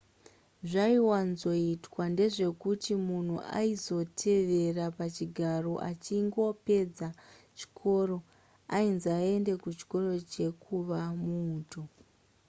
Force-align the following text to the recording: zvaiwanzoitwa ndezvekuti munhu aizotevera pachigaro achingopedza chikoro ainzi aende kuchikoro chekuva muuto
zvaiwanzoitwa 0.71 2.03
ndezvekuti 2.13 2.91
munhu 3.05 3.37
aizotevera 3.59 4.85
pachigaro 4.97 5.73
achingopedza 5.89 7.07
chikoro 7.57 8.17
ainzi 8.77 9.07
aende 9.19 9.51
kuchikoro 9.63 10.09
chekuva 10.31 10.99
muuto 11.23 11.81